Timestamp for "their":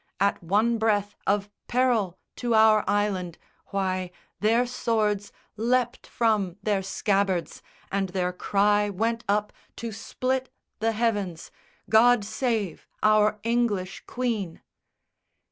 4.39-4.65, 6.63-6.81, 8.09-8.33